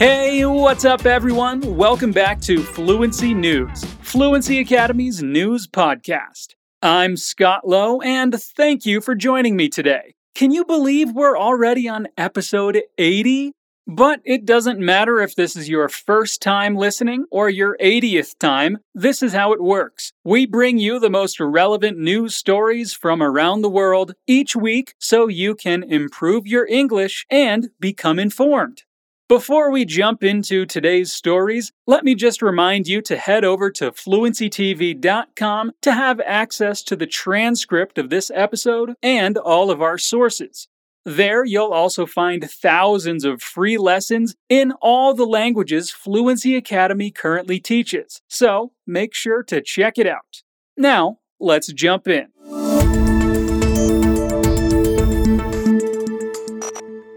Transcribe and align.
Hey, 0.00 0.46
what's 0.46 0.86
up, 0.86 1.04
everyone? 1.04 1.76
Welcome 1.76 2.10
back 2.10 2.40
to 2.40 2.62
Fluency 2.62 3.34
News, 3.34 3.84
Fluency 4.00 4.58
Academy's 4.58 5.22
news 5.22 5.66
podcast. 5.66 6.54
I'm 6.80 7.18
Scott 7.18 7.68
Lowe, 7.68 8.00
and 8.00 8.34
thank 8.34 8.86
you 8.86 9.02
for 9.02 9.14
joining 9.14 9.56
me 9.56 9.68
today. 9.68 10.14
Can 10.34 10.52
you 10.52 10.64
believe 10.64 11.12
we're 11.12 11.36
already 11.36 11.86
on 11.86 12.08
episode 12.16 12.80
80? 12.96 13.52
But 13.86 14.22
it 14.24 14.46
doesn't 14.46 14.78
matter 14.78 15.20
if 15.20 15.34
this 15.34 15.54
is 15.54 15.68
your 15.68 15.90
first 15.90 16.40
time 16.40 16.76
listening 16.76 17.26
or 17.30 17.50
your 17.50 17.76
80th 17.78 18.38
time, 18.38 18.78
this 18.94 19.22
is 19.22 19.34
how 19.34 19.52
it 19.52 19.62
works. 19.62 20.14
We 20.24 20.46
bring 20.46 20.78
you 20.78 20.98
the 20.98 21.10
most 21.10 21.38
relevant 21.38 21.98
news 21.98 22.34
stories 22.34 22.94
from 22.94 23.22
around 23.22 23.60
the 23.60 23.68
world 23.68 24.14
each 24.26 24.56
week 24.56 24.94
so 24.98 25.28
you 25.28 25.54
can 25.54 25.82
improve 25.82 26.46
your 26.46 26.66
English 26.66 27.26
and 27.28 27.68
become 27.78 28.18
informed. 28.18 28.84
Before 29.30 29.70
we 29.70 29.84
jump 29.84 30.24
into 30.24 30.66
today's 30.66 31.12
stories, 31.12 31.70
let 31.86 32.02
me 32.02 32.16
just 32.16 32.42
remind 32.42 32.88
you 32.88 33.00
to 33.02 33.16
head 33.16 33.44
over 33.44 33.70
to 33.70 33.92
fluencytv.com 33.92 35.72
to 35.82 35.92
have 35.92 36.20
access 36.26 36.82
to 36.82 36.96
the 36.96 37.06
transcript 37.06 37.96
of 37.96 38.10
this 38.10 38.32
episode 38.34 38.94
and 39.04 39.38
all 39.38 39.70
of 39.70 39.80
our 39.80 39.98
sources. 39.98 40.66
There, 41.04 41.44
you'll 41.44 41.72
also 41.72 42.06
find 42.06 42.50
thousands 42.50 43.24
of 43.24 43.40
free 43.40 43.78
lessons 43.78 44.34
in 44.48 44.72
all 44.82 45.14
the 45.14 45.26
languages 45.26 45.92
Fluency 45.92 46.56
Academy 46.56 47.12
currently 47.12 47.60
teaches, 47.60 48.22
so 48.26 48.72
make 48.84 49.14
sure 49.14 49.44
to 49.44 49.62
check 49.62 49.96
it 49.96 50.08
out. 50.08 50.42
Now, 50.76 51.20
let's 51.38 51.72
jump 51.72 52.08
in. 52.08 52.26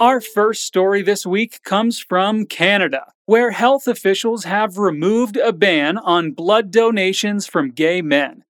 Our 0.03 0.19
first 0.19 0.65
story 0.65 1.01
this 1.01 1.25
week 1.25 1.63
comes 1.63 1.97
from 1.97 2.45
Canada, 2.45 3.13
where 3.25 3.51
health 3.51 3.87
officials 3.87 4.43
have 4.43 4.77
removed 4.77 5.37
a 5.37 5.53
ban 5.53 5.97
on 5.97 6.33
blood 6.33 6.71
donations 6.71 7.47
from 7.47 7.71
gay 7.71 8.01
men. 8.01 8.43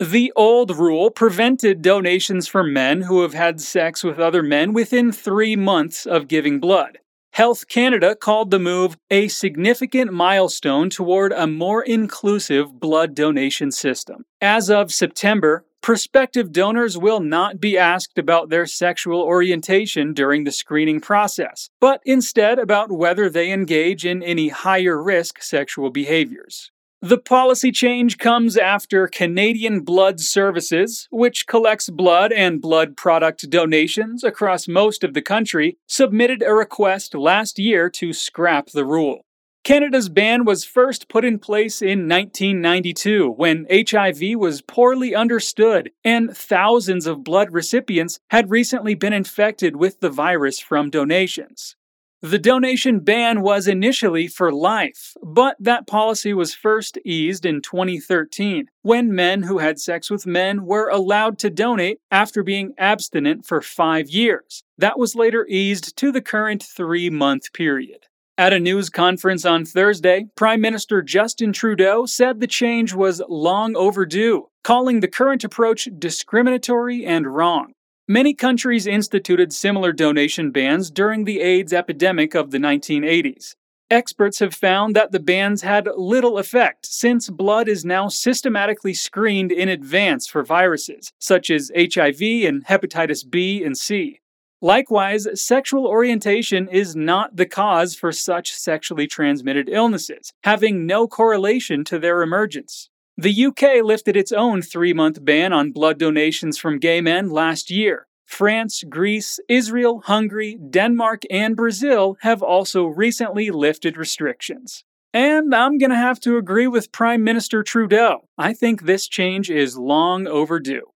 The 0.00 0.32
old 0.34 0.76
rule 0.76 1.12
prevented 1.12 1.80
donations 1.80 2.48
from 2.48 2.72
men 2.72 3.02
who 3.02 3.22
have 3.22 3.34
had 3.34 3.60
sex 3.60 4.02
with 4.02 4.18
other 4.18 4.42
men 4.42 4.72
within 4.72 5.12
three 5.12 5.54
months 5.54 6.06
of 6.06 6.26
giving 6.26 6.58
blood. 6.58 6.98
Health 7.34 7.68
Canada 7.68 8.16
called 8.16 8.50
the 8.50 8.58
move 8.58 8.96
a 9.08 9.28
significant 9.28 10.12
milestone 10.12 10.90
toward 10.90 11.32
a 11.32 11.46
more 11.46 11.84
inclusive 11.84 12.80
blood 12.80 13.14
donation 13.14 13.70
system. 13.70 14.24
As 14.40 14.68
of 14.68 14.92
September, 14.92 15.64
Prospective 15.86 16.50
donors 16.50 16.98
will 16.98 17.20
not 17.20 17.60
be 17.60 17.78
asked 17.78 18.18
about 18.18 18.48
their 18.48 18.66
sexual 18.66 19.20
orientation 19.20 20.14
during 20.14 20.42
the 20.42 20.50
screening 20.50 20.98
process, 20.98 21.70
but 21.80 22.00
instead 22.04 22.58
about 22.58 22.90
whether 22.90 23.30
they 23.30 23.52
engage 23.52 24.04
in 24.04 24.20
any 24.20 24.48
higher 24.48 25.00
risk 25.00 25.40
sexual 25.40 25.90
behaviors. 25.90 26.72
The 27.02 27.18
policy 27.18 27.70
change 27.70 28.18
comes 28.18 28.56
after 28.56 29.06
Canadian 29.06 29.82
Blood 29.82 30.18
Services, 30.18 31.06
which 31.12 31.46
collects 31.46 31.88
blood 31.88 32.32
and 32.32 32.60
blood 32.60 32.96
product 32.96 33.48
donations 33.48 34.24
across 34.24 34.66
most 34.66 35.04
of 35.04 35.14
the 35.14 35.22
country, 35.22 35.78
submitted 35.86 36.42
a 36.42 36.52
request 36.52 37.14
last 37.14 37.60
year 37.60 37.88
to 37.90 38.12
scrap 38.12 38.70
the 38.70 38.84
rule. 38.84 39.20
Canada's 39.66 40.08
ban 40.08 40.44
was 40.44 40.64
first 40.64 41.08
put 41.08 41.24
in 41.24 41.40
place 41.40 41.82
in 41.82 42.08
1992 42.08 43.32
when 43.32 43.66
HIV 43.68 44.38
was 44.38 44.62
poorly 44.62 45.12
understood 45.12 45.90
and 46.04 46.36
thousands 46.36 47.04
of 47.04 47.24
blood 47.24 47.50
recipients 47.50 48.20
had 48.30 48.48
recently 48.48 48.94
been 48.94 49.12
infected 49.12 49.74
with 49.74 49.98
the 49.98 50.08
virus 50.08 50.60
from 50.60 50.88
donations. 50.88 51.74
The 52.22 52.38
donation 52.38 53.00
ban 53.00 53.40
was 53.40 53.66
initially 53.66 54.28
for 54.28 54.52
life, 54.52 55.14
but 55.20 55.56
that 55.58 55.88
policy 55.88 56.32
was 56.32 56.54
first 56.54 56.96
eased 57.04 57.44
in 57.44 57.60
2013 57.60 58.68
when 58.82 59.12
men 59.12 59.42
who 59.42 59.58
had 59.58 59.80
sex 59.80 60.08
with 60.08 60.28
men 60.28 60.64
were 60.64 60.88
allowed 60.88 61.40
to 61.40 61.50
donate 61.50 61.98
after 62.12 62.44
being 62.44 62.72
abstinent 62.78 63.44
for 63.44 63.60
five 63.60 64.10
years. 64.10 64.62
That 64.78 64.96
was 64.96 65.16
later 65.16 65.44
eased 65.48 65.96
to 65.96 66.12
the 66.12 66.22
current 66.22 66.62
three 66.62 67.10
month 67.10 67.52
period. 67.52 68.06
At 68.38 68.52
a 68.52 68.60
news 68.60 68.90
conference 68.90 69.46
on 69.46 69.64
Thursday, 69.64 70.26
Prime 70.36 70.60
Minister 70.60 71.00
Justin 71.00 71.54
Trudeau 71.54 72.04
said 72.04 72.38
the 72.38 72.46
change 72.46 72.92
was 72.92 73.22
long 73.30 73.74
overdue, 73.74 74.50
calling 74.62 75.00
the 75.00 75.08
current 75.08 75.42
approach 75.42 75.88
discriminatory 75.98 77.06
and 77.06 77.26
wrong. 77.26 77.72
Many 78.06 78.34
countries 78.34 78.86
instituted 78.86 79.54
similar 79.54 79.90
donation 79.90 80.50
bans 80.50 80.90
during 80.90 81.24
the 81.24 81.40
AIDS 81.40 81.72
epidemic 81.72 82.34
of 82.34 82.50
the 82.50 82.58
1980s. 82.58 83.54
Experts 83.88 84.40
have 84.40 84.54
found 84.54 84.94
that 84.94 85.12
the 85.12 85.20
bans 85.20 85.62
had 85.62 85.88
little 85.96 86.36
effect 86.36 86.84
since 86.84 87.30
blood 87.30 87.68
is 87.68 87.86
now 87.86 88.08
systematically 88.08 88.92
screened 88.92 89.50
in 89.50 89.70
advance 89.70 90.26
for 90.26 90.44
viruses, 90.44 91.10
such 91.18 91.48
as 91.48 91.72
HIV 91.74 92.20
and 92.20 92.66
hepatitis 92.66 93.24
B 93.28 93.64
and 93.64 93.78
C. 93.78 94.20
Likewise, 94.66 95.28
sexual 95.40 95.86
orientation 95.86 96.66
is 96.66 96.96
not 96.96 97.36
the 97.36 97.46
cause 97.46 97.94
for 97.94 98.10
such 98.10 98.52
sexually 98.52 99.06
transmitted 99.06 99.68
illnesses, 99.68 100.32
having 100.42 100.84
no 100.84 101.06
correlation 101.06 101.84
to 101.84 102.00
their 102.00 102.20
emergence. 102.20 102.90
The 103.16 103.46
UK 103.46 103.84
lifted 103.84 104.16
its 104.16 104.32
own 104.32 104.62
three 104.62 104.92
month 104.92 105.24
ban 105.24 105.52
on 105.52 105.70
blood 105.70 106.00
donations 106.00 106.58
from 106.58 106.80
gay 106.80 107.00
men 107.00 107.30
last 107.30 107.70
year. 107.70 108.08
France, 108.24 108.82
Greece, 108.88 109.38
Israel, 109.48 110.02
Hungary, 110.06 110.58
Denmark, 110.68 111.22
and 111.30 111.54
Brazil 111.54 112.16
have 112.22 112.42
also 112.42 112.86
recently 112.86 113.52
lifted 113.52 113.96
restrictions. 113.96 114.82
And 115.14 115.54
I'm 115.54 115.78
going 115.78 115.90
to 115.90 115.96
have 115.96 116.18
to 116.22 116.38
agree 116.38 116.66
with 116.66 116.90
Prime 116.90 117.22
Minister 117.22 117.62
Trudeau. 117.62 118.26
I 118.36 118.52
think 118.52 118.82
this 118.82 119.06
change 119.06 119.48
is 119.48 119.78
long 119.78 120.26
overdue. 120.26 120.90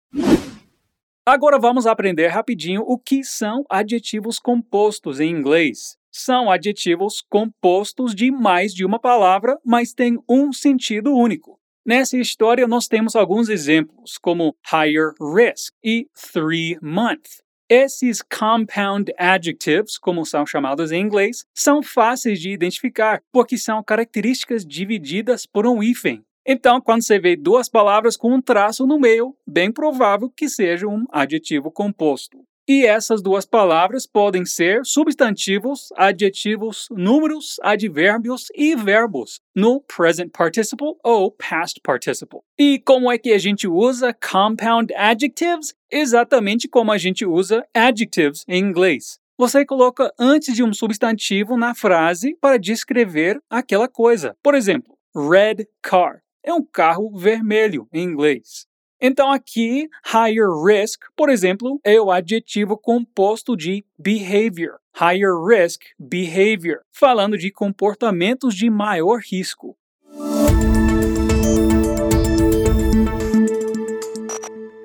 Agora 1.32 1.60
vamos 1.60 1.86
aprender 1.86 2.26
rapidinho 2.30 2.82
o 2.88 2.98
que 2.98 3.24
são 3.24 3.64
adjetivos 3.70 4.40
compostos 4.40 5.20
em 5.20 5.30
inglês. 5.30 5.96
São 6.12 6.50
adjetivos 6.50 7.22
compostos 7.22 8.16
de 8.16 8.32
mais 8.32 8.74
de 8.74 8.84
uma 8.84 8.98
palavra, 8.98 9.56
mas 9.64 9.94
têm 9.94 10.18
um 10.28 10.52
sentido 10.52 11.16
único. 11.16 11.60
Nessa 11.86 12.18
história, 12.18 12.68
nós 12.68 12.88
temos 12.88 13.16
alguns 13.16 13.48
exemplos, 13.48 14.18
como 14.18 14.56
higher 14.74 15.12
risk 15.22 15.72
e 15.84 16.08
three 16.34 16.80
month. 16.82 17.44
Esses 17.70 18.24
compound 18.24 19.14
adjectives, 19.16 20.00
como 20.00 20.26
são 20.26 20.48
chamados 20.48 20.92
em 20.92 21.00
inglês, 21.00 21.46
são 21.54 21.84
fáceis 21.84 22.40
de 22.40 22.50
identificar 22.50 23.22
porque 23.32 23.56
são 23.56 23.84
características 23.84 24.66
divididas 24.66 25.46
por 25.46 25.68
um 25.68 25.84
hífen. 25.84 26.26
Então, 26.52 26.82
quando 26.82 27.04
você 27.04 27.20
vê 27.20 27.36
duas 27.36 27.70
palavras 27.70 28.18
com 28.18 28.34
um 28.34 28.42
traço 28.42 28.88
no 28.88 29.00
meio, 29.00 29.36
bem 29.46 29.72
provável 29.72 30.32
que 30.36 30.50
seja 30.50 30.88
um 30.88 31.06
adjetivo 31.12 31.70
composto. 31.70 32.40
E 32.68 32.88
essas 32.88 33.22
duas 33.22 33.46
palavras 33.46 34.08
podem 34.08 34.44
ser 34.48 34.84
substantivos, 34.84 35.90
adjetivos, 35.96 36.88
números, 36.90 37.58
advérbios 37.62 38.48
e 38.56 38.76
verbos 38.76 39.40
no 39.56 39.80
present 39.82 40.32
participle 40.32 40.96
ou 41.04 41.32
past 41.32 41.80
participle. 41.84 42.40
E 42.58 42.80
como 42.80 43.12
é 43.12 43.20
que 43.20 43.31
a 43.31 43.38
gente 43.38 43.68
usa 43.68 44.12
compound 44.12 44.92
adjectives? 44.96 45.76
Exatamente 45.92 46.68
como 46.68 46.92
a 46.92 46.98
gente 46.98 47.28
usa 47.28 47.64
adjectives 47.76 48.44
em 48.48 48.58
inglês. 48.58 49.20
Você 49.38 49.64
coloca 49.64 50.12
antes 50.18 50.56
de 50.56 50.64
um 50.64 50.74
substantivo 50.74 51.56
na 51.56 51.76
frase 51.76 52.36
para 52.42 52.58
descrever 52.58 53.40
aquela 53.48 53.88
coisa. 53.88 54.36
Por 54.42 54.56
exemplo, 54.56 54.98
red 55.16 55.68
car 55.84 56.24
é 56.44 56.54
um 56.54 56.64
carro 56.64 57.16
vermelho 57.18 57.88
em 57.92 58.04
inglês. 58.04 58.68
Então, 59.02 59.32
aqui, 59.32 59.88
higher 60.06 60.50
risk, 60.66 61.04
por 61.16 61.30
exemplo, 61.30 61.80
é 61.86 62.02
o 62.02 62.12
adjetivo 62.12 62.78
composto 62.78 63.56
de 63.56 63.86
behavior. 63.98 64.78
Higher 64.94 65.36
risk 65.42 65.84
behavior, 65.98 66.81
falando 66.92 67.38
de 67.38 67.50
comportamentos 67.50 68.54
de 68.54 68.69
maior 68.69 69.22
risco. 69.22 69.78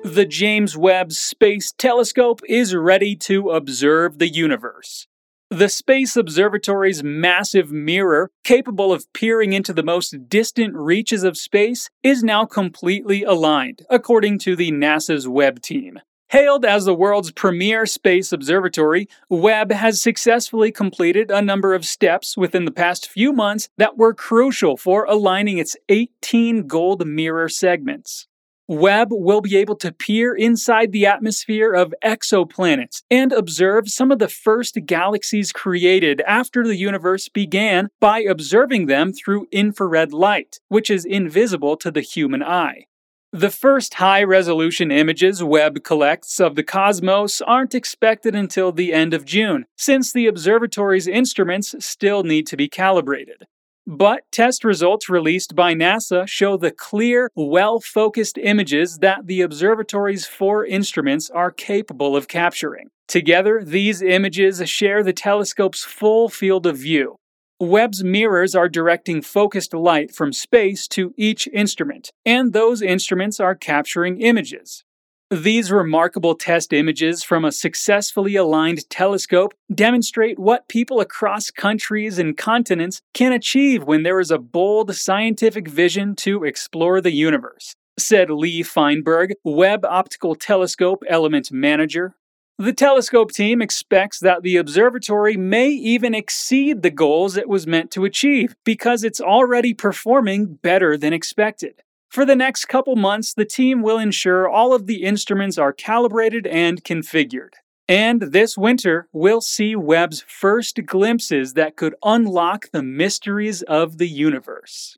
The 0.03 0.25
James 0.29 0.77
Webb 0.77 1.11
Space 1.11 1.73
Telescope 1.77 2.41
is 2.47 2.73
ready 2.73 3.17
to 3.17 3.49
observe 3.49 4.17
the 4.17 4.29
universe. 4.29 5.07
The 5.51 5.69
Space 5.69 6.17
Observatory's 6.17 7.03
massive 7.03 7.71
mirror, 7.71 8.31
capable 8.43 8.91
of 8.91 9.13
peering 9.13 9.53
into 9.53 9.73
the 9.73 9.83
most 9.83 10.27
distant 10.27 10.73
reaches 10.73 11.23
of 11.23 11.37
space, 11.37 11.91
is 12.01 12.23
now 12.23 12.45
completely 12.45 13.21
aligned, 13.21 13.85
according 13.87 14.39
to 14.39 14.55
the 14.55 14.71
NASA's 14.71 15.27
Webb 15.27 15.61
team. 15.61 15.99
Hailed 16.29 16.65
as 16.65 16.85
the 16.85 16.95
world's 16.95 17.31
premier 17.31 17.85
space 17.85 18.31
observatory, 18.31 19.07
Webb 19.29 19.71
has 19.71 20.01
successfully 20.01 20.71
completed 20.71 21.29
a 21.29 21.43
number 21.43 21.75
of 21.75 21.85
steps 21.85 22.35
within 22.35 22.65
the 22.65 22.71
past 22.71 23.07
few 23.07 23.31
months 23.31 23.69
that 23.77 23.97
were 23.99 24.15
crucial 24.15 24.75
for 24.75 25.05
aligning 25.05 25.59
its 25.59 25.77
18 25.89 26.65
gold 26.65 27.05
mirror 27.05 27.49
segments. 27.49 28.27
Webb 28.67 29.09
will 29.11 29.41
be 29.41 29.57
able 29.57 29.75
to 29.75 29.91
peer 29.91 30.33
inside 30.33 30.91
the 30.91 31.05
atmosphere 31.05 31.71
of 31.71 31.93
exoplanets 32.03 33.03
and 33.11 33.31
observe 33.31 33.89
some 33.89 34.11
of 34.11 34.17
the 34.17 34.27
first 34.27 34.79
galaxies 34.87 35.51
created 35.51 36.21
after 36.21 36.63
the 36.63 36.75
universe 36.75 37.29
began 37.29 37.89
by 37.99 38.21
observing 38.21 38.87
them 38.87 39.13
through 39.13 39.47
infrared 39.51 40.13
light, 40.13 40.59
which 40.67 40.89
is 40.89 41.05
invisible 41.05 41.77
to 41.77 41.91
the 41.91 42.01
human 42.01 42.41
eye. 42.41 42.85
The 43.31 43.51
first 43.51 43.95
high 43.95 44.23
resolution 44.23 44.91
images 44.91 45.43
Webb 45.43 45.83
collects 45.83 46.39
of 46.39 46.55
the 46.55 46.63
cosmos 46.63 47.41
aren't 47.41 47.75
expected 47.75 48.33
until 48.33 48.71
the 48.71 48.93
end 48.93 49.13
of 49.13 49.25
June, 49.25 49.65
since 49.75 50.11
the 50.11 50.25
observatory's 50.25 51.05
instruments 51.05 51.75
still 51.79 52.23
need 52.23 52.47
to 52.47 52.57
be 52.57 52.67
calibrated. 52.67 53.45
But 53.87 54.23
test 54.31 54.63
results 54.63 55.09
released 55.09 55.55
by 55.55 55.75
NASA 55.75 56.27
show 56.27 56.57
the 56.57 56.71
clear, 56.71 57.29
well 57.35 57.79
focused 57.79 58.37
images 58.37 58.97
that 58.99 59.27
the 59.27 59.41
observatory's 59.41 60.25
four 60.25 60.65
instruments 60.65 61.29
are 61.29 61.51
capable 61.51 62.15
of 62.15 62.27
capturing. 62.27 62.89
Together, 63.07 63.61
these 63.63 64.01
images 64.01 64.67
share 64.67 65.03
the 65.03 65.13
telescope's 65.13 65.83
full 65.83 66.29
field 66.29 66.65
of 66.65 66.77
view. 66.77 67.17
Webb's 67.59 68.03
mirrors 68.03 68.55
are 68.55 68.67
directing 68.67 69.21
focused 69.21 69.73
light 69.73 70.13
from 70.13 70.33
space 70.33 70.87
to 70.89 71.13
each 71.15 71.47
instrument, 71.53 72.11
and 72.25 72.53
those 72.53 72.81
instruments 72.81 73.39
are 73.39 73.55
capturing 73.55 74.19
images. 74.19 74.84
These 75.31 75.71
remarkable 75.71 76.35
test 76.35 76.71
images 76.71 77.23
from 77.23 77.45
a 77.45 77.51
successfully 77.51 78.35
aligned 78.35 78.87
telescope 78.91 79.55
demonstrate 79.73 80.37
what 80.37 80.67
people 80.67 80.99
across 80.99 81.49
countries 81.49 82.19
and 82.19 82.37
continents 82.37 83.01
can 83.15 83.31
achieve 83.31 83.85
when 83.85 84.03
there 84.03 84.19
is 84.19 84.29
a 84.29 84.37
bold 84.37 84.95
scientific 84.95 85.67
vision 85.67 86.15
to 86.17 86.43
explore 86.43 87.01
the 87.01 87.11
universe, 87.11 87.75
said 87.97 88.29
Lee 88.29 88.61
Feinberg, 88.61 89.33
Webb 89.43 89.83
Optical 89.83 90.35
Telescope 90.35 91.01
Element 91.09 91.51
Manager. 91.51 92.13
The 92.59 92.71
telescope 92.71 93.31
team 93.31 93.63
expects 93.63 94.19
that 94.19 94.43
the 94.43 94.57
observatory 94.57 95.37
may 95.37 95.69
even 95.69 96.13
exceed 96.13 96.83
the 96.83 96.91
goals 96.91 97.35
it 97.35 97.49
was 97.49 97.65
meant 97.65 97.89
to 97.91 98.05
achieve 98.05 98.55
because 98.63 99.03
it's 99.03 99.19
already 99.19 99.73
performing 99.73 100.53
better 100.61 100.97
than 100.97 101.13
expected. 101.13 101.81
For 102.09 102.25
the 102.25 102.35
next 102.35 102.65
couple 102.65 102.95
months, 102.95 103.33
the 103.33 103.45
team 103.45 103.81
will 103.81 103.97
ensure 103.97 104.47
all 104.47 104.73
of 104.73 104.85
the 104.85 105.03
instruments 105.03 105.57
are 105.57 105.73
calibrated 105.73 106.47
and 106.47 106.83
configured. 106.83 107.55
And 107.87 108.31
this 108.31 108.57
winter, 108.57 109.07
we'll 109.13 109.41
see 109.41 109.75
Webb's 109.75 110.23
first 110.27 110.79
glimpses 110.85 111.53
that 111.53 111.75
could 111.75 111.95
unlock 112.03 112.71
the 112.71 112.81
mysteries 112.81 113.61
of 113.63 113.97
the 113.97 114.07
universe. 114.07 114.97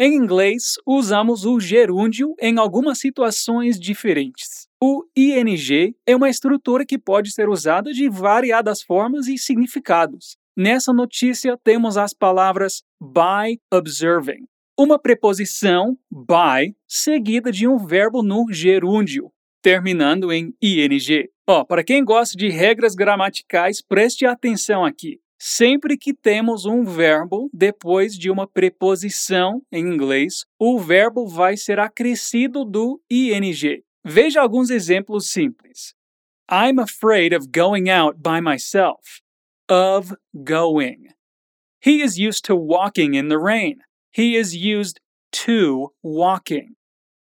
Em 0.00 0.14
inglês, 0.14 0.78
usamos 0.86 1.44
o 1.44 1.58
gerúndio 1.58 2.34
em 2.40 2.56
algumas 2.56 3.00
situações 3.00 3.80
diferentes. 3.80 4.68
O 4.80 5.04
ing 5.16 5.94
é 6.06 6.14
uma 6.14 6.30
estrutura 6.30 6.86
que 6.86 6.96
pode 6.96 7.32
ser 7.32 7.48
usada 7.48 7.92
de 7.92 8.08
variadas 8.08 8.80
formas 8.80 9.26
e 9.26 9.36
significados. 9.36 10.36
Nessa 10.56 10.92
notícia, 10.92 11.58
temos 11.64 11.96
as 11.96 12.14
palavras 12.14 12.84
by 13.00 13.60
observing, 13.72 14.46
uma 14.78 14.96
preposição 14.96 15.98
by 16.08 16.72
seguida 16.86 17.50
de 17.50 17.66
um 17.66 17.76
verbo 17.76 18.22
no 18.22 18.46
gerúndio, 18.52 19.32
terminando 19.60 20.32
em 20.32 20.54
ing. 20.62 21.28
Ó, 21.48 21.64
para 21.64 21.82
quem 21.82 22.04
gosta 22.04 22.36
de 22.36 22.48
regras 22.48 22.94
gramaticais, 22.94 23.82
preste 23.82 24.24
atenção 24.24 24.84
aqui. 24.84 25.20
Sempre 25.40 25.96
que 25.96 26.14
temos 26.14 26.64
um 26.64 26.84
verbo 26.84 27.50
depois 27.52 28.16
de 28.16 28.30
uma 28.30 28.46
preposição 28.46 29.62
em 29.72 29.84
inglês, 29.84 30.44
o 30.58 30.78
verbo 30.78 31.26
vai 31.26 31.56
ser 31.56 31.80
acrescido 31.80 32.64
do 32.64 33.00
ing. 33.10 33.82
Veja 34.04 34.40
alguns 34.40 34.70
exemplos 34.70 35.30
simples. 35.30 35.94
I'm 36.50 36.80
afraid 36.80 37.34
of 37.34 37.48
going 37.52 37.90
out 37.90 38.20
by 38.20 38.40
myself. 38.40 39.20
Of 39.68 40.14
going. 40.34 41.08
He 41.84 42.02
is 42.02 42.16
used 42.16 42.44
to 42.46 42.56
walking 42.56 43.14
in 43.14 43.28
the 43.28 43.38
rain. 43.38 43.78
He 44.16 44.36
is 44.36 44.54
used 44.54 45.00
to 45.44 45.92
walking. 46.02 46.74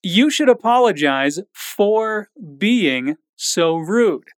You 0.04 0.30
should 0.30 0.50
apologize 0.50 1.42
for 1.54 2.28
being 2.38 3.18
so 3.36 3.78
rude. 3.78 4.32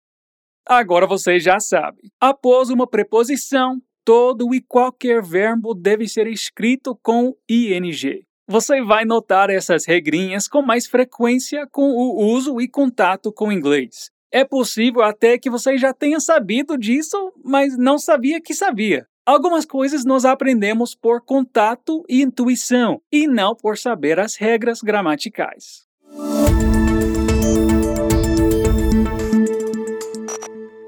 Agora 0.68 1.08
você 1.08 1.40
já 1.40 1.60
sabe. 1.60 2.12
Após 2.22 2.70
uma 2.70 2.88
preposição, 2.88 3.82
todo 4.06 4.54
e 4.54 4.62
qualquer 4.62 5.22
verbo 5.22 5.74
deve 5.74 6.08
ser 6.08 6.28
escrito 6.28 6.98
com 7.02 7.36
ing. 7.50 8.24
Você 8.48 8.82
vai 8.82 9.06
notar 9.06 9.50
essas 9.50 9.86
regrinhas 9.86 10.48
com 10.48 10.62
mais 10.62 10.88
frequência 10.88 11.68
com 11.72 11.92
o 11.92 12.24
uso 12.34 12.60
e 12.60 12.68
contato 12.68 13.32
com 13.32 13.52
inglês. 13.52 14.10
É 14.32 14.44
possível 14.44 15.02
até 15.02 15.38
que 15.38 15.50
você 15.50 15.78
já 15.78 15.94
tenha 15.94 16.20
sabido 16.20 16.78
disso, 16.78 17.34
mas 17.44 17.78
não 17.78 17.98
sabia 17.98 18.40
que 18.40 18.54
sabia. 18.54 19.08
Algumas 19.30 19.64
coisas 19.64 20.04
nós 20.06 20.26
aprendemos 20.26 20.96
por 20.96 21.22
contato 21.22 22.04
e 22.10 22.24
intuição, 22.24 23.00
e 23.12 23.28
não 23.28 23.56
por 23.56 23.78
saber 23.78 24.20
as 24.20 24.36
regras 24.36 24.82
gramaticais. 24.82 25.86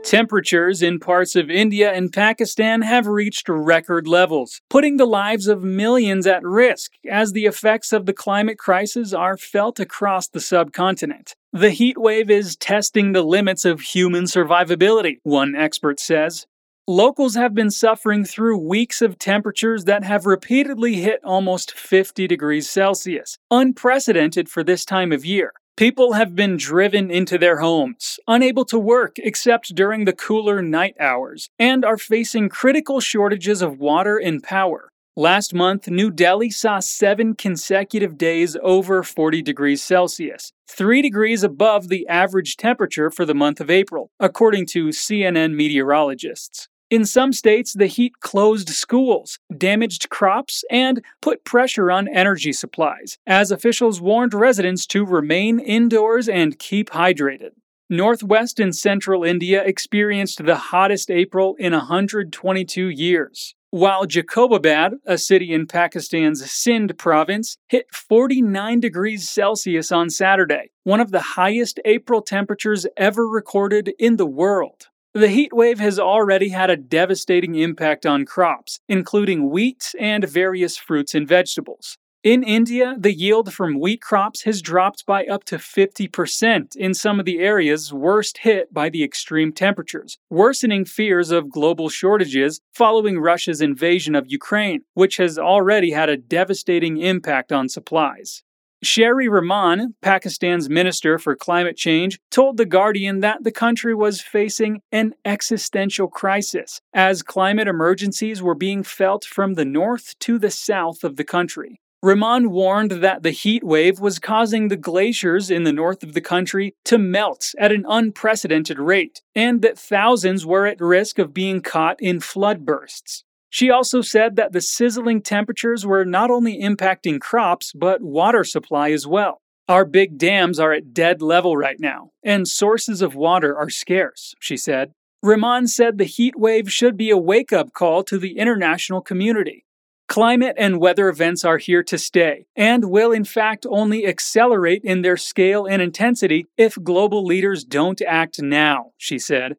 Temperatures 0.04 0.82
in 0.82 0.98
parts 0.98 1.36
of 1.36 1.52
India 1.52 1.94
and 1.96 2.12
Pakistan 2.12 2.82
have 2.82 3.08
reached 3.08 3.48
record 3.48 4.08
levels, 4.08 4.60
putting 4.72 4.98
the 4.98 5.06
lives 5.06 5.48
of 5.48 5.64
millions 5.64 6.26
at 6.26 6.42
risk 6.44 6.94
as 7.08 7.34
the 7.34 7.46
effects 7.46 7.94
of 7.94 8.08
the 8.08 8.14
climate 8.14 8.58
crisis 8.58 9.14
are 9.14 9.38
felt 9.38 9.80
across 9.80 10.28
the 10.28 10.40
subcontinent. 10.40 11.36
The 11.54 11.70
heat 11.70 11.96
wave 11.96 12.32
is 12.32 12.56
testing 12.56 13.12
the 13.12 13.22
limits 13.22 13.66
of 13.66 13.94
human 13.94 14.24
survivability, 14.24 15.20
one 15.22 15.54
expert 15.56 16.00
says. 16.00 16.48
Locals 16.88 17.36
have 17.36 17.54
been 17.54 17.70
suffering 17.70 18.26
through 18.26 18.58
weeks 18.58 19.04
of 19.04 19.20
temperatures 19.20 19.86
that 19.86 20.04
have 20.04 20.26
repeatedly 20.26 20.96
hit 20.96 21.20
almost 21.24 21.78
50 21.78 22.26
degrees 22.26 22.68
Celsius, 22.68 23.38
unprecedented 23.52 24.50
for 24.50 24.64
this 24.64 24.84
time 24.84 25.12
of 25.12 25.24
year. 25.24 25.54
People 25.78 26.14
have 26.14 26.36
been 26.36 26.58
driven 26.58 27.12
into 27.12 27.38
their 27.38 27.60
homes, 27.60 28.20
unable 28.28 28.66
to 28.66 28.80
work 28.80 29.18
except 29.18 29.76
during 29.76 30.06
the 30.06 30.14
cooler 30.14 30.64
night 30.64 30.96
hours, 31.00 31.50
and 31.60 31.86
are 31.86 32.00
facing 32.00 32.50
critical 32.50 33.00
shortages 33.00 33.62
of 33.62 33.78
water 33.78 34.18
and 34.18 34.42
power. 34.42 34.90
Last 35.16 35.54
month, 35.54 35.88
New 35.88 36.10
Delhi 36.10 36.50
saw 36.50 36.80
seven 36.80 37.36
consecutive 37.36 38.18
days 38.18 38.58
over 38.64 39.04
40 39.04 39.42
degrees 39.44 39.84
Celsius, 39.84 40.52
three 40.68 41.02
degrees 41.02 41.44
above 41.44 41.90
the 41.90 42.08
average 42.08 42.58
temperature 42.58 43.12
for 43.12 43.26
the 43.26 43.36
month 43.36 43.62
of 43.62 43.70
April, 43.70 44.10
according 44.20 44.66
to 44.68 44.88
CNN 44.88 45.54
meteorologists. 45.54 46.70
In 46.92 47.06
some 47.06 47.32
states, 47.32 47.72
the 47.72 47.88
heat 47.88 48.20
closed 48.20 48.68
schools, 48.68 49.40
damaged 49.58 50.10
crops, 50.10 50.66
and 50.70 51.02
put 51.22 51.46
pressure 51.46 51.90
on 51.90 52.10
energy 52.10 52.52
supplies, 52.52 53.18
as 53.26 53.50
officials 53.50 54.02
warned 54.02 54.34
residents 54.34 54.86
to 54.88 55.06
remain 55.06 55.58
indoors 55.58 56.28
and 56.28 56.60
keep 56.60 56.90
hydrated. 56.90 57.52
Northwest 57.90 58.60
and 58.60 58.76
central 58.76 59.24
India 59.24 59.64
experienced 59.64 60.44
the 60.44 60.58
hottest 60.58 61.10
April 61.10 61.56
in 61.58 61.72
122 61.72 62.90
years, 62.90 63.56
while 63.70 64.06
Jacobabad, 64.06 64.96
a 65.06 65.18
city 65.18 65.54
in 65.54 65.68
Pakistan's 65.68 66.52
Sindh 66.52 66.98
province, 66.98 67.58
hit 67.70 67.86
49 67.96 68.82
degrees 68.82 69.30
Celsius 69.30 69.94
on 69.94 70.10
Saturday, 70.10 70.72
one 70.84 71.00
of 71.00 71.12
the 71.12 71.22
highest 71.22 71.80
April 71.86 72.22
temperatures 72.22 72.86
ever 72.98 73.26
recorded 73.26 73.94
in 73.98 74.18
the 74.18 74.26
world. 74.26 74.88
The 75.14 75.28
heat 75.28 75.52
wave 75.52 75.80
has 75.80 76.00
already 76.00 76.50
had 76.50 76.70
a 76.70 76.78
devastating 76.78 77.56
impact 77.56 78.06
on 78.06 78.24
crops, 78.24 78.80
including 78.88 79.50
wheat 79.50 79.94
and 80.00 80.24
various 80.24 80.78
fruits 80.78 81.14
and 81.14 81.28
vegetables. 81.28 81.98
In 82.24 82.44
India, 82.44 82.96
the 82.98 83.12
yield 83.12 83.52
from 83.52 83.78
wheat 83.78 84.02
crops 84.02 84.44
has 84.44 84.62
dropped 84.62 85.06
by 85.06 85.26
up 85.26 85.44
to 85.46 85.58
50% 85.58 86.78
in 86.78 86.94
some 86.94 87.20
of 87.20 87.26
the 87.26 87.40
areas 87.40 87.92
worst 87.92 88.38
hit 88.38 88.74
by 88.74 88.88
the 88.88 89.04
extreme 89.04 89.52
temperatures, 89.52 90.18
worsening 90.30 90.86
fears 90.86 91.30
of 91.30 91.50
global 91.50 91.90
shortages 91.90 92.62
following 92.74 93.20
Russia's 93.20 93.60
invasion 93.60 94.16
of 94.16 94.32
Ukraine, 94.32 94.84
which 94.94 95.18
has 95.18 95.38
already 95.38 95.92
had 95.92 96.08
a 96.08 96.16
devastating 96.16 97.00
impact 97.00 97.52
on 97.52 97.68
supplies. 97.68 98.44
Sherry 98.84 99.28
Rehman, 99.28 99.94
Pakistan's 100.02 100.68
Minister 100.68 101.20
for 101.20 101.36
Climate 101.36 101.78
Change, 101.78 102.20
told 102.32 102.58
The 102.58 102.66
Guardian 102.66 103.20
that 103.20 103.44
the 103.44 103.52
country 103.52 103.94
was 103.94 104.22
facing 104.22 104.82
an 104.92 105.14
existential 105.24 106.08
crisis 106.08 106.82
as 106.92 107.22
climate 107.22 107.68
emergencies 107.68 108.42
were 108.42 108.56
being 108.56 108.82
felt 108.82 109.24
from 109.24 109.54
the 109.54 109.66
north 109.66 110.18
to 110.22 110.40
the 110.40 110.50
south 110.50 111.04
of 111.04 111.16
the 111.16 111.24
country. 111.24 111.80
Rahman 112.02 112.50
warned 112.50 112.90
that 112.90 113.22
the 113.22 113.30
heat 113.30 113.64
wave 113.64 114.00
was 114.00 114.18
causing 114.18 114.68
the 114.68 114.78
glaciers 114.78 115.52
in 115.52 115.64
the 115.64 115.72
north 115.72 116.02
of 116.02 116.14
the 116.14 116.22
country 116.22 116.74
to 116.86 116.98
melt 116.98 117.54
at 117.60 117.72
an 117.72 117.86
unprecedented 117.88 118.80
rate, 118.80 119.22
and 119.36 119.62
that 119.62 119.78
thousands 119.78 120.44
were 120.44 120.66
at 120.66 120.82
risk 120.82 121.20
of 121.20 121.36
being 121.36 121.62
caught 121.62 122.02
in 122.02 122.20
flood 122.20 122.66
bursts. 122.66 123.24
She 123.54 123.70
also 123.70 124.02
said 124.02 124.38
that 124.38 124.54
the 124.54 124.62
sizzling 124.62 125.22
temperatures 125.22 125.86
were 125.86 126.06
not 126.06 126.32
only 126.32 126.60
impacting 126.60 127.20
crops, 127.20 127.74
but 127.76 128.02
water 128.02 128.46
supply 128.46 128.92
as 128.92 129.06
well. 129.06 129.42
Our 129.68 129.84
big 129.84 130.18
dams 130.18 130.58
are 130.58 130.72
at 130.72 130.94
dead 130.94 131.22
level 131.22 131.58
right 131.58 131.78
now, 131.78 132.12
and 132.24 132.48
sources 132.48 133.02
of 133.02 133.14
water 133.14 133.56
are 133.56 133.70
scarce, 133.70 134.34
she 134.40 134.56
said. 134.56 134.94
Rehman 135.24 135.68
said 135.68 135.98
the 135.98 136.06
heat 136.06 136.36
wave 136.38 136.72
should 136.72 136.96
be 136.96 137.10
a 137.10 137.18
wake 137.18 137.52
up 137.52 137.74
call 137.74 138.04
to 138.06 138.18
the 138.18 138.38
international 138.38 139.02
community. 139.02 139.66
Climate 140.08 140.56
and 140.58 140.80
weather 140.80 141.10
events 141.10 141.44
are 141.44 141.58
here 141.58 141.84
to 141.84 141.98
stay, 141.98 142.46
and 142.56 142.86
will 142.86 143.12
in 143.12 143.26
fact 143.26 143.66
only 143.70 144.08
accelerate 144.08 144.82
in 144.84 145.02
their 145.02 145.18
scale 145.18 145.66
and 145.66 145.82
intensity 145.82 146.48
if 146.58 146.82
global 146.82 147.26
leaders 147.26 147.66
don't 147.66 148.02
act 148.02 148.42
now, 148.42 148.92
she 148.98 149.20
said. 149.20 149.58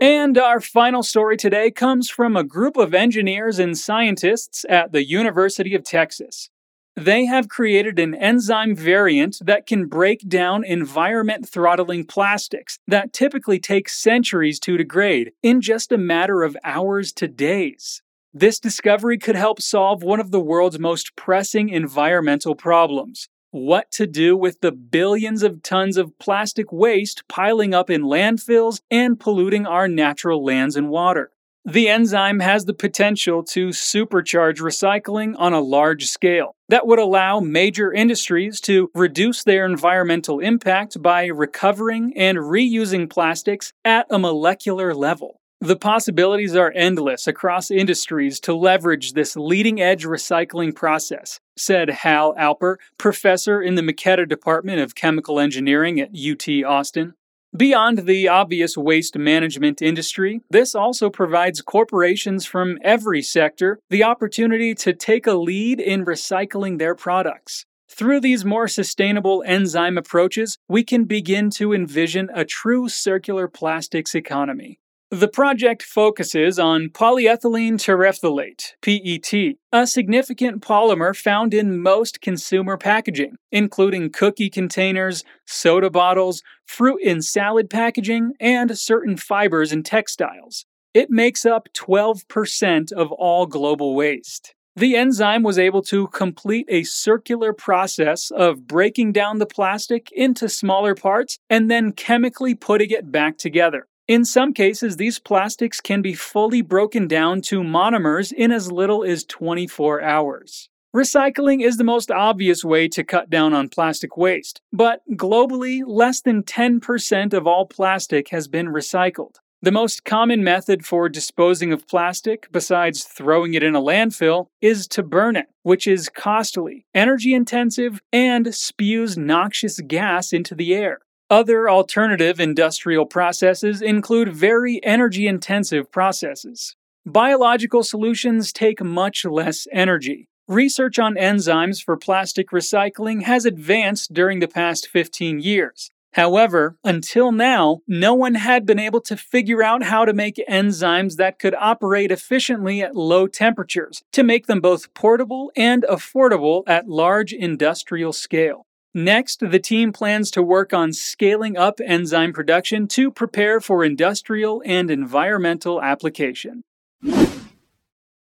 And 0.00 0.38
our 0.38 0.62
final 0.62 1.02
story 1.02 1.36
today 1.36 1.70
comes 1.70 2.08
from 2.08 2.34
a 2.34 2.42
group 2.42 2.78
of 2.78 2.94
engineers 2.94 3.58
and 3.58 3.76
scientists 3.76 4.64
at 4.66 4.92
the 4.92 5.06
University 5.06 5.74
of 5.74 5.84
Texas. 5.84 6.48
They 6.96 7.26
have 7.26 7.50
created 7.50 7.98
an 7.98 8.14
enzyme 8.14 8.74
variant 8.74 9.36
that 9.44 9.66
can 9.66 9.88
break 9.88 10.26
down 10.26 10.64
environment 10.64 11.46
throttling 11.46 12.06
plastics 12.06 12.78
that 12.86 13.12
typically 13.12 13.58
take 13.58 13.90
centuries 13.90 14.58
to 14.60 14.78
degrade 14.78 15.32
in 15.42 15.60
just 15.60 15.92
a 15.92 15.98
matter 15.98 16.44
of 16.44 16.56
hours 16.64 17.12
to 17.12 17.28
days. 17.28 18.00
This 18.32 18.58
discovery 18.58 19.18
could 19.18 19.36
help 19.36 19.60
solve 19.60 20.02
one 20.02 20.18
of 20.18 20.30
the 20.30 20.40
world's 20.40 20.78
most 20.78 21.14
pressing 21.14 21.68
environmental 21.68 22.54
problems 22.54 23.28
what 23.50 23.90
to 23.92 24.06
do 24.06 24.36
with 24.36 24.60
the 24.60 24.72
billions 24.72 25.42
of 25.42 25.62
tons 25.62 25.96
of 25.96 26.18
plastic 26.18 26.72
waste 26.72 27.26
piling 27.28 27.74
up 27.74 27.90
in 27.90 28.02
landfills 28.02 28.80
and 28.90 29.18
polluting 29.18 29.66
our 29.66 29.88
natural 29.88 30.44
lands 30.44 30.76
and 30.76 30.88
water. 30.88 31.30
The 31.64 31.88
enzyme 31.88 32.40
has 32.40 32.64
the 32.64 32.72
potential 32.72 33.42
to 33.44 33.68
supercharge 33.68 34.60
recycling 34.60 35.34
on 35.36 35.52
a 35.52 35.60
large 35.60 36.06
scale 36.06 36.56
that 36.70 36.86
would 36.86 36.98
allow 36.98 37.40
major 37.40 37.92
industries 37.92 38.62
to 38.62 38.90
reduce 38.94 39.44
their 39.44 39.66
environmental 39.66 40.40
impact 40.40 41.02
by 41.02 41.26
recovering 41.26 42.14
and 42.16 42.38
reusing 42.38 43.10
plastics 43.10 43.74
at 43.84 44.06
a 44.08 44.18
molecular 44.18 44.94
level. 44.94 45.39
The 45.62 45.76
possibilities 45.76 46.56
are 46.56 46.72
endless 46.74 47.26
across 47.26 47.70
industries 47.70 48.40
to 48.40 48.54
leverage 48.54 49.12
this 49.12 49.36
leading 49.36 49.78
edge 49.78 50.06
recycling 50.06 50.74
process, 50.74 51.38
said 51.54 51.90
Hal 51.90 52.34
Alper, 52.36 52.76
professor 52.96 53.60
in 53.60 53.74
the 53.74 53.82
McKetta 53.82 54.26
Department 54.26 54.80
of 54.80 54.94
Chemical 54.94 55.38
Engineering 55.38 56.00
at 56.00 56.16
UT 56.16 56.48
Austin. 56.64 57.12
Beyond 57.54 58.06
the 58.06 58.26
obvious 58.26 58.74
waste 58.74 59.18
management 59.18 59.82
industry, 59.82 60.40
this 60.48 60.74
also 60.74 61.10
provides 61.10 61.60
corporations 61.60 62.46
from 62.46 62.78
every 62.82 63.20
sector 63.20 63.80
the 63.90 64.02
opportunity 64.02 64.74
to 64.76 64.94
take 64.94 65.26
a 65.26 65.34
lead 65.34 65.78
in 65.78 66.06
recycling 66.06 66.78
their 66.78 66.94
products. 66.94 67.66
Through 67.86 68.20
these 68.20 68.46
more 68.46 68.66
sustainable 68.66 69.44
enzyme 69.44 69.98
approaches, 69.98 70.56
we 70.70 70.84
can 70.84 71.04
begin 71.04 71.50
to 71.50 71.74
envision 71.74 72.30
a 72.32 72.46
true 72.46 72.88
circular 72.88 73.46
plastics 73.46 74.14
economy. 74.14 74.79
The 75.12 75.26
project 75.26 75.82
focuses 75.82 76.60
on 76.60 76.90
polyethylene 76.90 77.78
terephthalate, 77.80 78.74
PET, 78.80 79.56
a 79.72 79.84
significant 79.84 80.62
polymer 80.62 81.16
found 81.16 81.52
in 81.52 81.82
most 81.82 82.20
consumer 82.20 82.76
packaging, 82.76 83.34
including 83.50 84.10
cookie 84.10 84.48
containers, 84.48 85.24
soda 85.48 85.90
bottles, 85.90 86.44
fruit 86.64 87.00
and 87.04 87.24
salad 87.24 87.68
packaging, 87.68 88.34
and 88.38 88.78
certain 88.78 89.16
fibers 89.16 89.72
and 89.72 89.84
textiles. 89.84 90.64
It 90.94 91.10
makes 91.10 91.44
up 91.44 91.66
12% 91.74 92.92
of 92.92 93.10
all 93.10 93.46
global 93.46 93.96
waste. 93.96 94.54
The 94.76 94.94
enzyme 94.94 95.42
was 95.42 95.58
able 95.58 95.82
to 95.82 96.06
complete 96.06 96.66
a 96.68 96.84
circular 96.84 97.52
process 97.52 98.30
of 98.30 98.68
breaking 98.68 99.10
down 99.10 99.40
the 99.40 99.46
plastic 99.46 100.12
into 100.12 100.48
smaller 100.48 100.94
parts 100.94 101.40
and 101.50 101.68
then 101.68 101.90
chemically 101.90 102.54
putting 102.54 102.90
it 102.90 103.10
back 103.10 103.38
together. 103.38 103.88
In 104.10 104.24
some 104.24 104.52
cases, 104.52 104.96
these 104.96 105.20
plastics 105.20 105.80
can 105.80 106.02
be 106.02 106.14
fully 106.14 106.62
broken 106.62 107.06
down 107.06 107.42
to 107.42 107.60
monomers 107.60 108.32
in 108.32 108.50
as 108.50 108.72
little 108.72 109.04
as 109.04 109.22
24 109.22 110.02
hours. 110.02 110.68
Recycling 110.92 111.62
is 111.62 111.76
the 111.76 111.84
most 111.84 112.10
obvious 112.10 112.64
way 112.64 112.88
to 112.88 113.04
cut 113.04 113.30
down 113.30 113.54
on 113.54 113.68
plastic 113.68 114.16
waste, 114.16 114.62
but 114.72 115.02
globally, 115.12 115.82
less 115.86 116.20
than 116.20 116.42
10% 116.42 117.32
of 117.32 117.46
all 117.46 117.66
plastic 117.66 118.30
has 118.30 118.48
been 118.48 118.66
recycled. 118.66 119.36
The 119.62 119.70
most 119.70 120.04
common 120.04 120.42
method 120.42 120.84
for 120.84 121.08
disposing 121.08 121.72
of 121.72 121.86
plastic, 121.86 122.48
besides 122.50 123.04
throwing 123.04 123.54
it 123.54 123.62
in 123.62 123.76
a 123.76 123.80
landfill, 123.80 124.46
is 124.60 124.88
to 124.88 125.04
burn 125.04 125.36
it, 125.36 125.46
which 125.62 125.86
is 125.86 126.08
costly, 126.08 126.84
energy 126.92 127.32
intensive, 127.32 128.00
and 128.12 128.52
spews 128.52 129.16
noxious 129.16 129.78
gas 129.86 130.32
into 130.32 130.56
the 130.56 130.74
air. 130.74 130.98
Other 131.30 131.70
alternative 131.70 132.40
industrial 132.40 133.06
processes 133.06 133.80
include 133.80 134.34
very 134.34 134.84
energy 134.84 135.28
intensive 135.28 135.92
processes. 135.92 136.74
Biological 137.06 137.84
solutions 137.84 138.52
take 138.52 138.82
much 138.82 139.24
less 139.24 139.68
energy. 139.70 140.26
Research 140.48 140.98
on 140.98 141.14
enzymes 141.14 141.80
for 141.80 141.96
plastic 141.96 142.50
recycling 142.50 143.22
has 143.22 143.44
advanced 143.44 144.12
during 144.12 144.40
the 144.40 144.48
past 144.48 144.88
15 144.88 145.38
years. 145.38 145.92
However, 146.14 146.76
until 146.82 147.30
now, 147.30 147.82
no 147.86 148.12
one 148.12 148.34
had 148.34 148.66
been 148.66 148.80
able 148.80 149.00
to 149.02 149.16
figure 149.16 149.62
out 149.62 149.84
how 149.84 150.04
to 150.04 150.12
make 150.12 150.42
enzymes 150.50 151.14
that 151.14 151.38
could 151.38 151.54
operate 151.54 152.10
efficiently 152.10 152.82
at 152.82 152.96
low 152.96 153.28
temperatures 153.28 154.02
to 154.10 154.24
make 154.24 154.48
them 154.48 154.60
both 154.60 154.92
portable 154.94 155.52
and 155.54 155.84
affordable 155.88 156.64
at 156.66 156.88
large 156.88 157.32
industrial 157.32 158.12
scale. 158.12 158.66
Next, 158.92 159.38
the 159.38 159.60
team 159.60 159.92
plans 159.92 160.32
to 160.32 160.42
work 160.42 160.72
on 160.72 160.92
scaling 160.92 161.56
up 161.56 161.80
enzyme 161.80 162.32
production 162.32 162.88
to 162.88 163.12
prepare 163.12 163.60
for 163.60 163.84
industrial 163.84 164.62
and 164.66 164.90
environmental 164.90 165.80
application. 165.80 166.64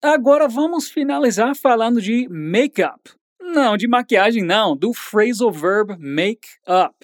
Agora 0.01 0.47
vamos 0.47 0.89
finalizar 0.89 1.55
falando 1.55 1.99
de 1.99 2.27
make-up. 2.29 3.09
Não, 3.41 3.75
de 3.75 3.87
maquiagem 3.87 4.43
não, 4.43 4.77
do 4.77 4.93
phrasal 4.93 5.51
verb 5.51 5.97
make 5.97 6.47
up. 6.67 6.95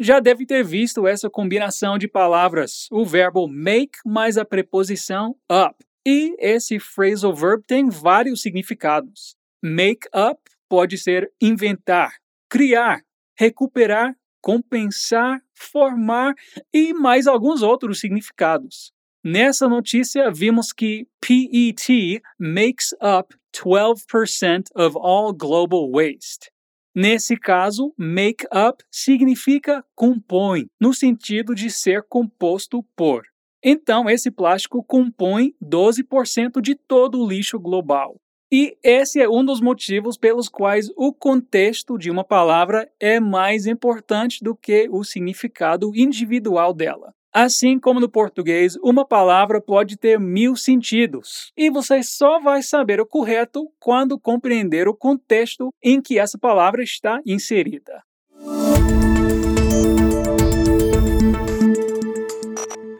Já 0.00 0.18
deve 0.18 0.44
ter 0.44 0.64
visto 0.64 1.06
essa 1.06 1.30
combinação 1.30 1.96
de 1.96 2.08
palavras, 2.08 2.88
o 2.90 3.04
verbo 3.04 3.46
make 3.46 3.98
mais 4.04 4.36
a 4.36 4.44
preposição 4.44 5.36
up. 5.50 5.76
E 6.04 6.34
esse 6.40 6.80
phrasal 6.80 7.32
verb 7.32 7.62
tem 7.64 7.88
vários 7.88 8.42
significados. 8.42 9.36
Make 9.62 10.08
up 10.08 10.40
pode 10.68 10.98
ser 10.98 11.30
inventar, 11.40 12.16
criar, 12.50 13.00
recuperar, 13.38 14.14
compensar, 14.40 15.40
formar 15.54 16.34
e 16.72 16.92
mais 16.92 17.26
alguns 17.26 17.62
outros 17.62 18.00
significados. 18.00 18.92
Nessa 19.24 19.68
notícia, 19.68 20.32
vimos 20.32 20.72
que 20.72 21.06
PET 21.20 22.20
makes 22.38 22.92
up 23.00 23.32
12% 23.54 24.64
of 24.74 24.96
all 24.98 25.32
global 25.32 25.88
waste. 25.90 26.50
Nesse 26.94 27.36
caso, 27.36 27.94
make 27.96 28.44
up 28.46 28.84
significa 28.90 29.84
compõe, 29.94 30.66
no 30.80 30.92
sentido 30.92 31.54
de 31.54 31.70
ser 31.70 32.02
composto 32.02 32.82
por. 32.96 33.22
Então, 33.62 34.10
esse 34.10 34.30
plástico 34.30 34.82
compõe 34.82 35.54
12% 35.62 36.60
de 36.60 36.74
todo 36.74 37.22
o 37.22 37.28
lixo 37.28 37.60
global. 37.60 38.20
E 38.54 38.76
esse 38.82 39.18
é 39.18 39.26
um 39.26 39.42
dos 39.42 39.62
motivos 39.62 40.18
pelos 40.18 40.46
quais 40.46 40.90
o 40.94 41.10
contexto 41.10 41.96
de 41.96 42.10
uma 42.10 42.22
palavra 42.22 42.86
é 43.00 43.18
mais 43.18 43.66
importante 43.66 44.44
do 44.44 44.54
que 44.54 44.86
o 44.90 45.02
significado 45.02 45.90
individual 45.96 46.74
dela. 46.74 47.14
Assim 47.32 47.78
como 47.78 47.98
no 47.98 48.10
português, 48.10 48.76
uma 48.82 49.06
palavra 49.06 49.58
pode 49.58 49.96
ter 49.96 50.20
mil 50.20 50.54
sentidos, 50.54 51.50
e 51.56 51.70
você 51.70 52.02
só 52.02 52.40
vai 52.40 52.62
saber 52.62 53.00
o 53.00 53.06
correto 53.06 53.72
quando 53.80 54.20
compreender 54.20 54.86
o 54.86 54.94
contexto 54.94 55.72
em 55.82 55.98
que 55.98 56.18
essa 56.18 56.36
palavra 56.36 56.82
está 56.82 57.22
inserida. 57.24 58.02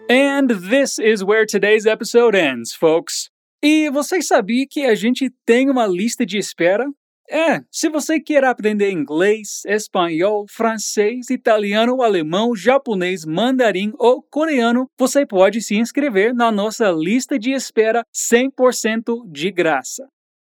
And 0.08 0.48
this 0.70 0.98
is 0.98 1.22
where 1.22 1.44
today's 1.44 1.84
episode 1.84 2.34
ends, 2.34 2.74
folks. 2.74 3.31
E 3.64 3.88
vocês 3.90 4.26
sabiam 4.26 4.66
que 4.68 4.84
a 4.84 4.94
gente 4.96 5.30
tem 5.46 5.70
uma 5.70 5.86
lista 5.86 6.26
de 6.26 6.36
espera? 6.36 6.84
É, 7.30 7.60
se 7.70 7.88
você 7.88 8.18
quer 8.18 8.42
aprender 8.42 8.90
inglês, 8.90 9.62
espanhol, 9.64 10.46
francês, 10.50 11.30
italiano, 11.30 12.02
alemão, 12.02 12.56
japonês, 12.56 13.24
mandarim 13.24 13.92
ou 13.98 14.20
coreano, 14.20 14.90
você 14.98 15.24
pode 15.24 15.62
se 15.62 15.76
inscrever 15.76 16.34
na 16.34 16.50
nossa 16.50 16.90
lista 16.90 17.38
de 17.38 17.52
espera 17.52 18.04
100% 18.12 19.30
de 19.30 19.52
graça. 19.52 20.08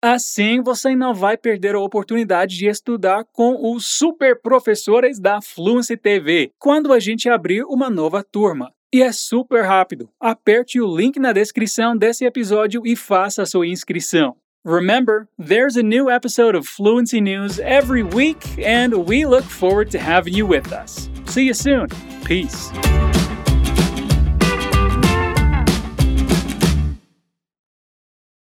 Assim, 0.03 0.61
você 0.61 0.93
não 0.93 1.13
vai 1.13 1.37
perder 1.37 1.75
a 1.75 1.79
oportunidade 1.79 2.57
de 2.57 2.67
estudar 2.67 3.23
com 3.31 3.73
os 3.73 3.85
super 3.85 4.39
professores 4.41 5.17
da 5.17 5.41
Fluency 5.41 5.95
TV 5.95 6.51
quando 6.59 6.91
a 6.91 6.99
gente 6.99 7.29
abrir 7.29 7.63
uma 7.63 7.89
nova 7.89 8.21
turma. 8.21 8.71
E 8.97 9.01
é 9.03 9.11
super 9.11 9.63
rápido. 9.63 10.09
Aperte 10.19 10.81
o 10.81 10.97
link 10.97 11.19
na 11.19 11.31
descrição 11.31 11.95
desse 11.95 12.25
episódio 12.25 12.81
e 12.83 12.95
faça 12.95 13.43
a 13.43 13.45
sua 13.45 13.67
inscrição. 13.67 14.35
Remember, 14.65 15.27
there's 15.37 15.77
a 15.77 15.83
new 15.83 16.09
episode 16.09 16.57
of 16.57 16.67
Fluency 16.67 17.21
News 17.21 17.59
every 17.59 18.01
week, 18.01 18.39
and 18.59 19.05
we 19.07 19.23
look 19.23 19.43
forward 19.43 19.91
to 19.91 19.99
having 19.99 20.35
you 20.35 20.47
with 20.47 20.73
us. 20.73 21.11
See 21.27 21.45
you 21.45 21.53
soon. 21.53 21.89
Peace. 22.25 22.71